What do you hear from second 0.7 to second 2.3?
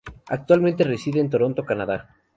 reside en Toronto, Canadá.